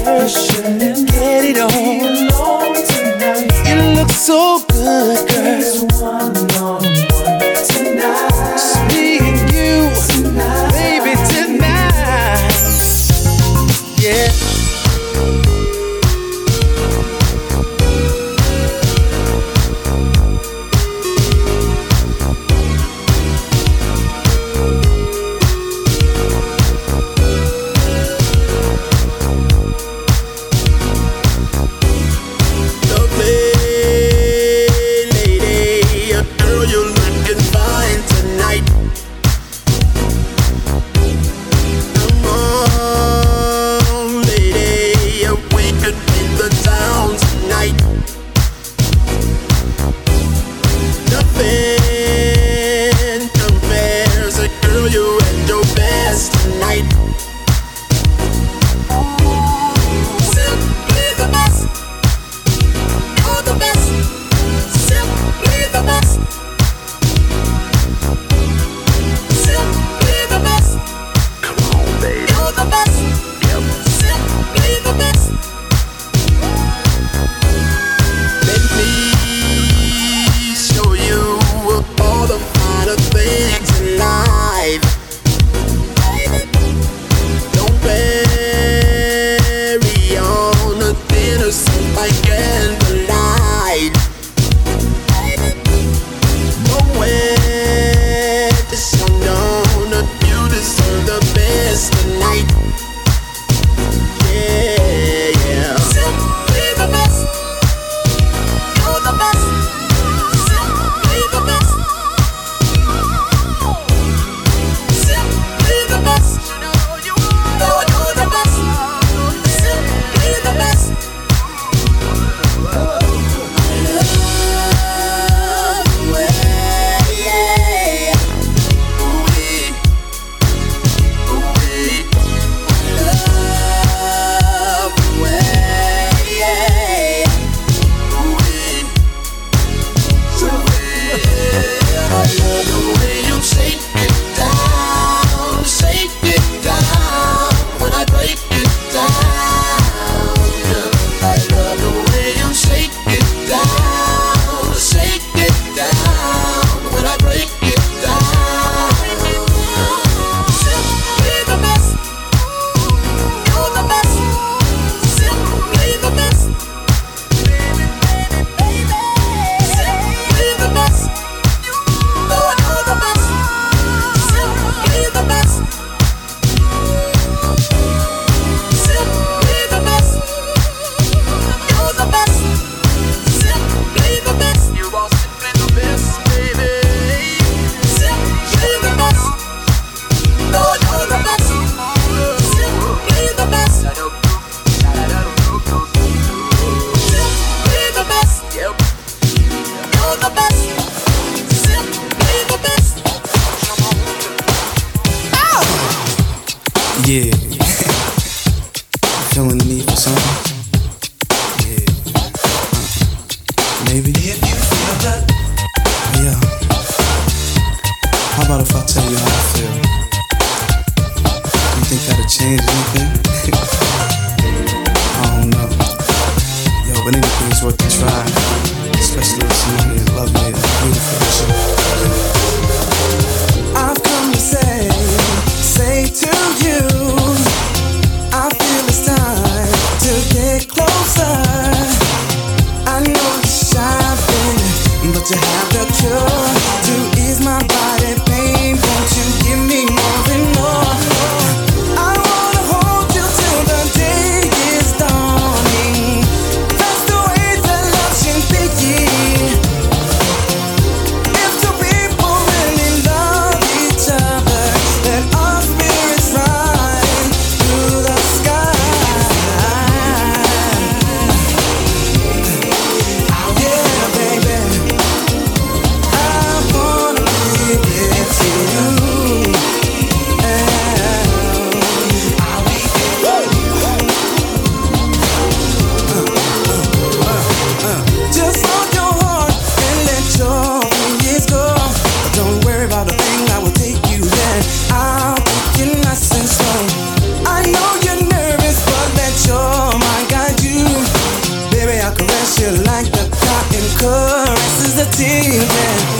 [305.42, 306.19] dreaming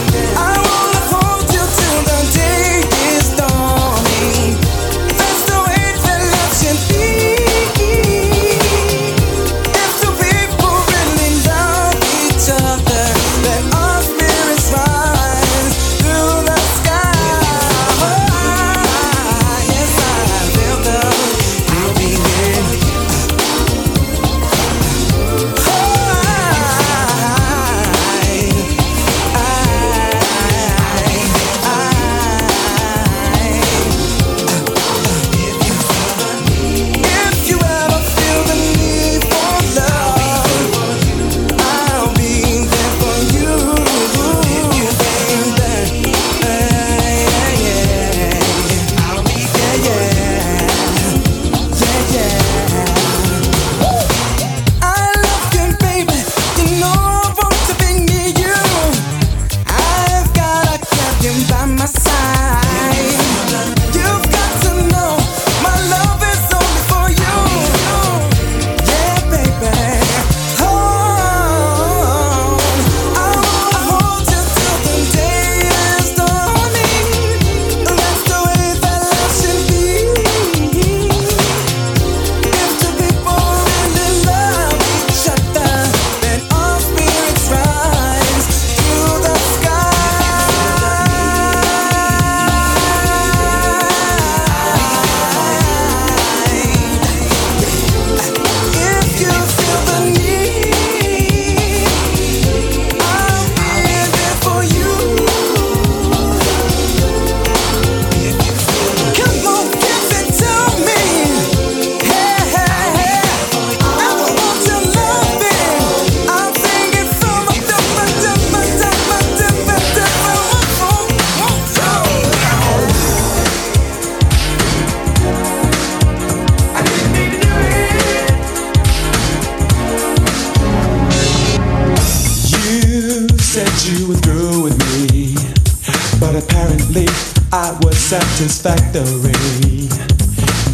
[138.11, 139.87] satisfactory.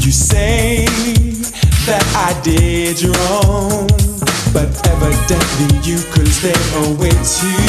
[0.01, 0.85] You say
[1.85, 3.85] that I did wrong,
[4.49, 6.57] but evidently you could stay
[6.89, 7.61] away too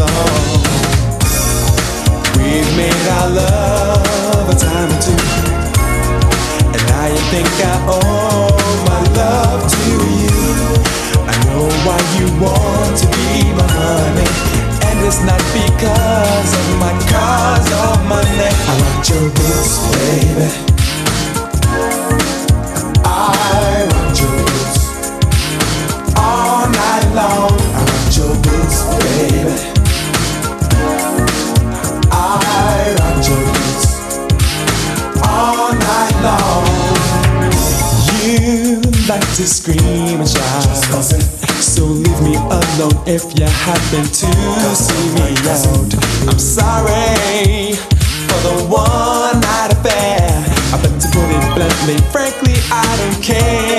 [0.00, 0.64] long.
[2.40, 5.20] We've made our love a time or two,
[6.72, 9.84] and now you think I owe my love to
[10.16, 10.40] you.
[11.28, 14.69] I know why you want to be my honey.
[15.02, 18.54] It's not because of my cars or my neck.
[18.68, 20.48] I want your boots, baby.
[23.04, 24.82] I want your boots
[26.16, 27.58] all night long.
[27.74, 29.56] I want your boots, baby.
[32.12, 33.88] I want your boots
[35.26, 36.64] all night long.
[38.22, 41.39] You like to scream and shout
[42.80, 44.30] down if you happen to
[44.74, 45.92] see me out.
[46.28, 47.74] I'm sorry
[48.28, 50.30] for the one night affair.
[50.72, 53.69] I bet to put it bluntly, frankly, I don't care.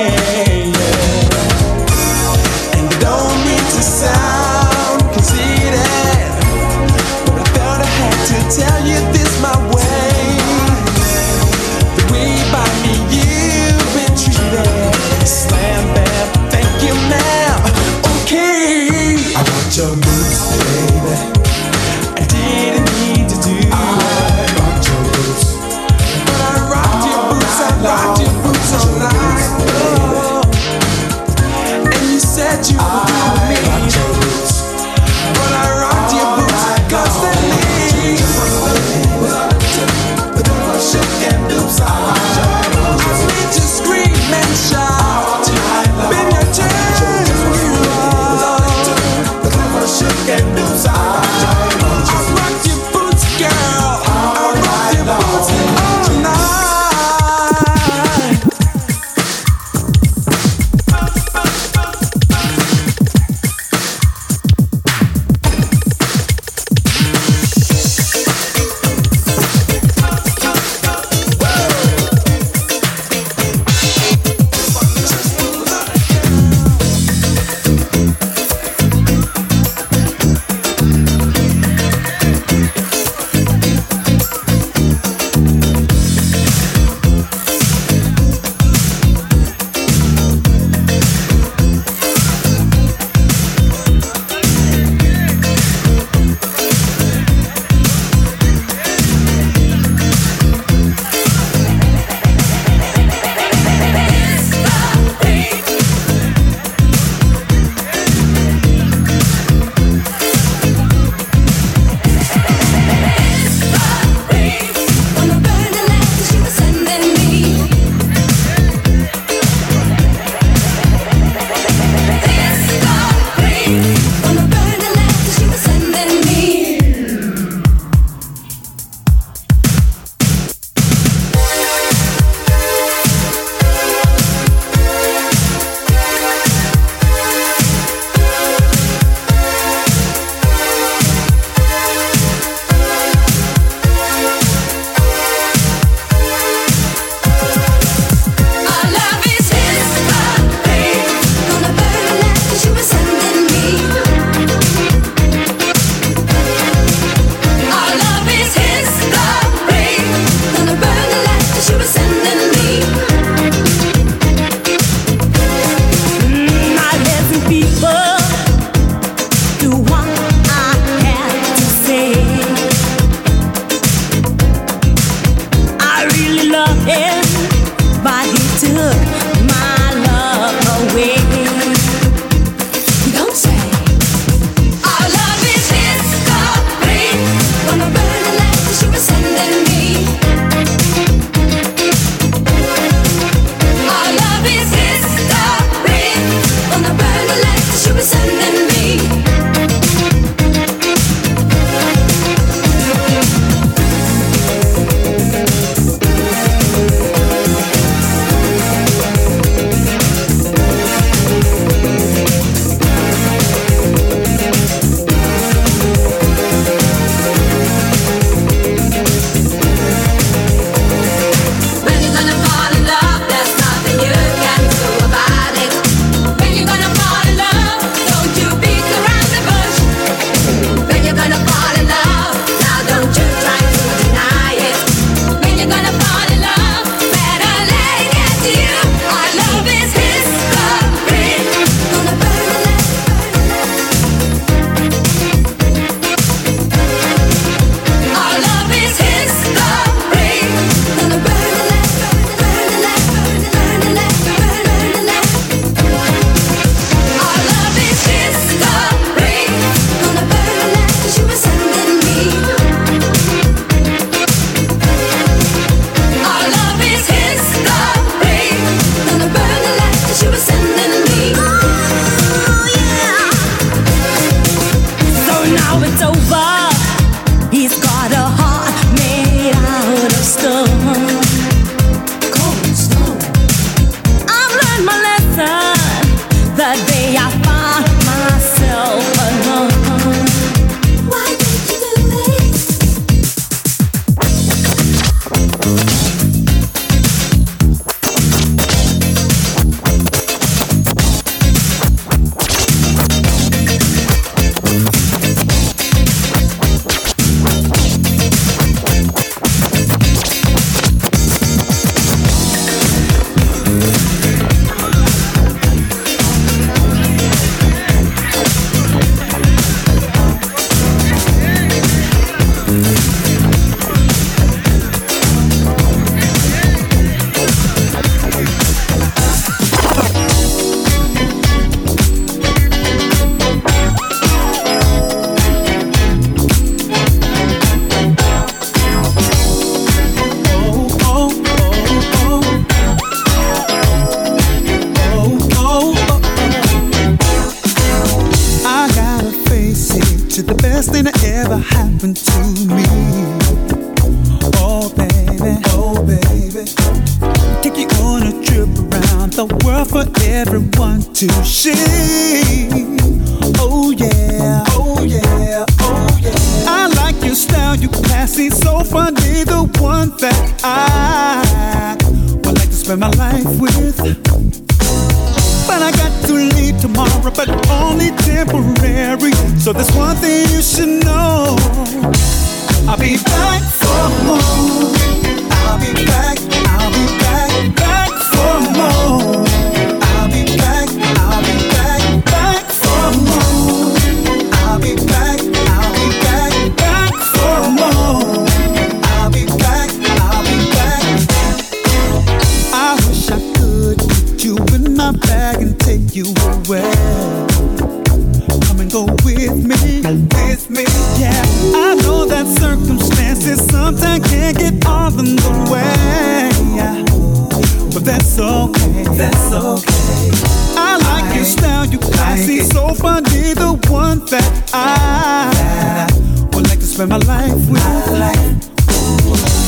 [417.94, 419.04] but that's okay.
[419.16, 420.32] That's okay.
[420.78, 422.72] I like I your style, you like classy, it.
[422.72, 425.52] so funny, the one that I,
[425.96, 427.82] that would like to spend my life with.
[427.82, 428.72] I like.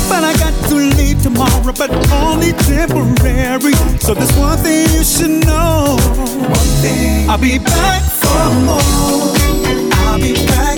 [0.09, 3.73] But I got to leave tomorrow, but only temporary.
[3.99, 5.97] So there's one thing you should know.
[5.97, 7.29] One thing.
[7.29, 8.79] I'll be back for more.
[10.07, 10.72] I'll be back.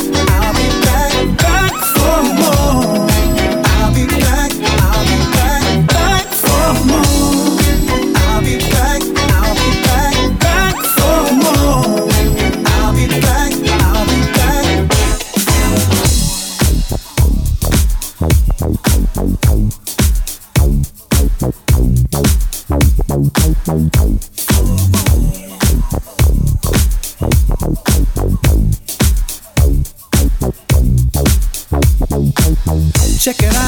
[33.26, 33.64] Check it out.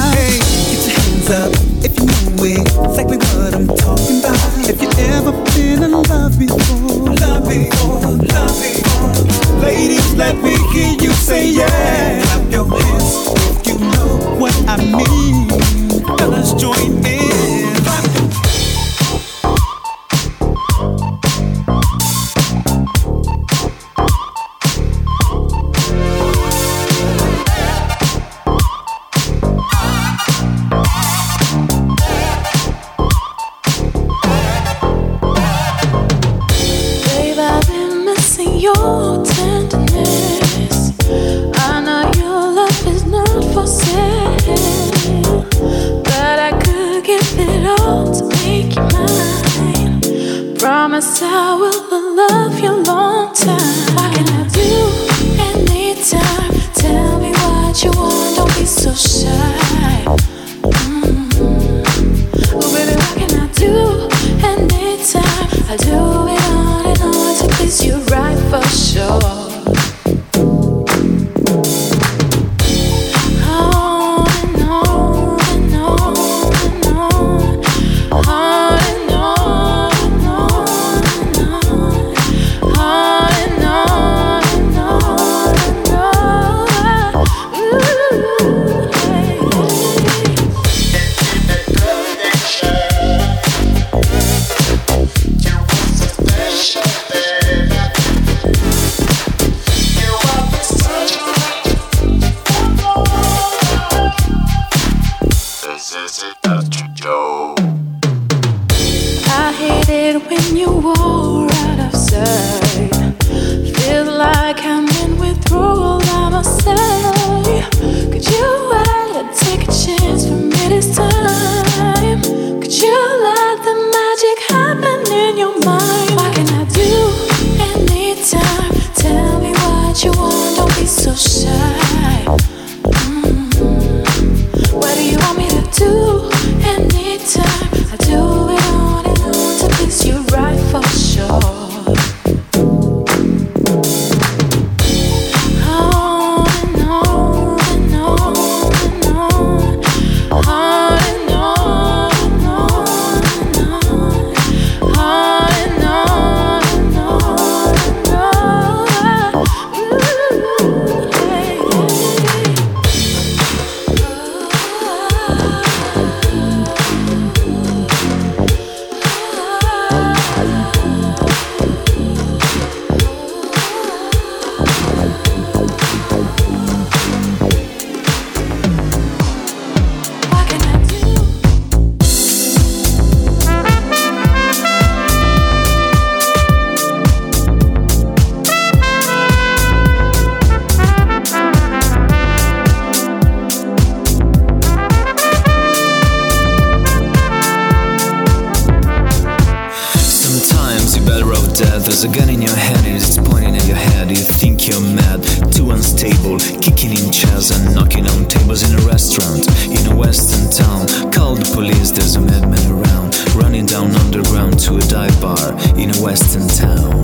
[201.98, 204.08] There's a gun in your hand and it's pointing at your head.
[204.08, 205.20] You think you're mad,
[205.50, 209.42] too unstable, kicking in chairs and knocking on tables in a restaurant.
[209.66, 210.86] In a western town.
[211.10, 215.50] Call the police, there's a madman around, running down underground to a dive bar.
[215.74, 217.02] In a western town.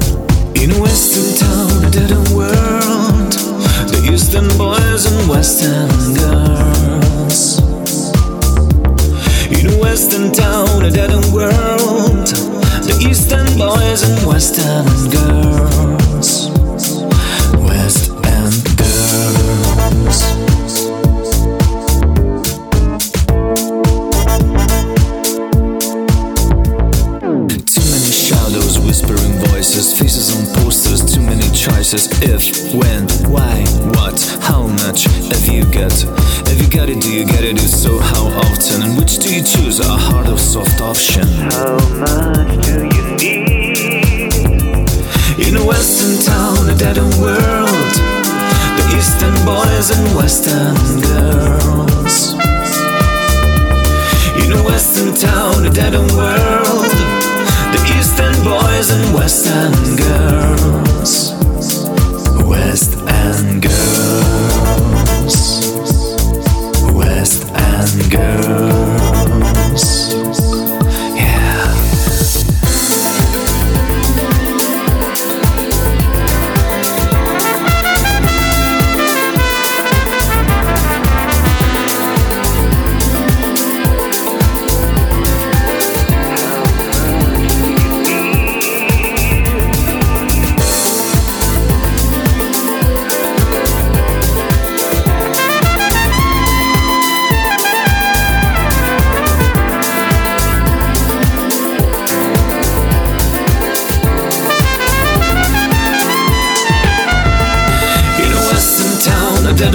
[0.63, 3.35] In a western town, a dead end world,
[3.91, 5.91] the eastern boys and western
[6.23, 7.59] girls.
[9.51, 12.31] In a western town, a dead end world,
[12.87, 16.51] the eastern boys and western girls.
[17.65, 20.19] West End girls.
[27.65, 32.09] Too many shadows, whispering voices, faces on posters, too many choices.
[32.23, 33.65] If, when, why,
[33.97, 35.93] what, how much have you got?
[36.49, 37.01] Have you got it?
[37.01, 37.57] Do you get it?
[37.57, 38.83] If so, how often?
[38.83, 39.81] And which do you choose?
[39.81, 41.25] A hard or soft option?
[50.15, 51.54] Western girls.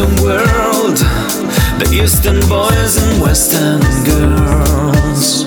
[0.10, 0.98] End world,
[1.80, 5.46] the eastern boys and western girls.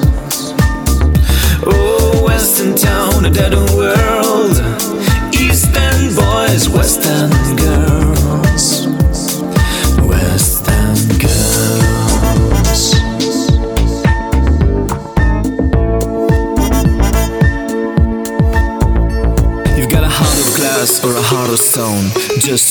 [1.65, 3.77] Oh, western town, a dead end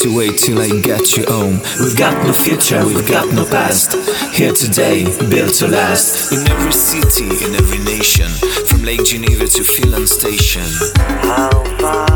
[0.03, 1.59] You wait till I get you home.
[1.79, 3.93] We've got no future, we've got no past.
[4.33, 6.31] Here today, built to last.
[6.31, 8.27] In every city, in every nation,
[8.65, 10.65] from Lake Geneva to Finland Station.
[10.97, 12.10] How far